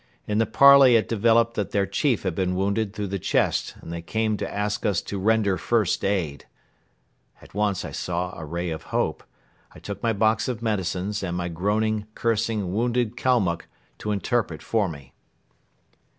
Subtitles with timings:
[0.25, 3.93] In the parley it developed that their chief had been wounded through the chest and
[3.93, 6.45] they came to ask us to "render first aid."
[7.39, 9.23] At once I saw a ray of hope.
[9.73, 13.67] I took my box of medicines and my groaning, cursing, wounded Kalmuck
[13.99, 15.13] to interpret for me.